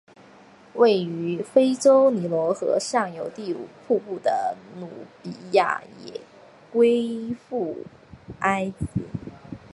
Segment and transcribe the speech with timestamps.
[0.73, 4.89] 位于非洲尼罗河上游第五瀑布的努
[5.21, 6.21] 比亚也
[6.71, 7.83] 归附
[8.39, 8.85] 埃及。